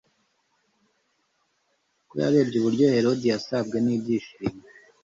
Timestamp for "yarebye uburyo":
2.23-2.85